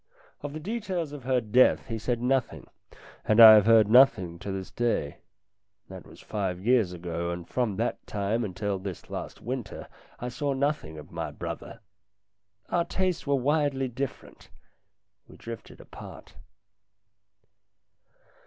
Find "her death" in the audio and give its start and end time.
1.25-1.85